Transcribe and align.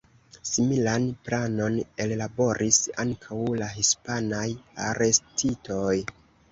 Similan 0.51 1.03
planon 1.29 1.77
ellaboris 2.07 2.81
ankaŭ 3.07 3.41
la 3.63 3.71
hispanaj 3.77 4.49
arestitoj. 4.89 5.97